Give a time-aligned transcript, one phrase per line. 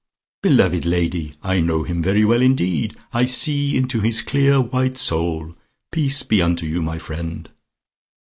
[0.41, 2.97] "Beloved lady, I know him very well indeed.
[3.13, 5.55] I see into his clear white soul.
[5.91, 7.47] Peace be unto you, my friend."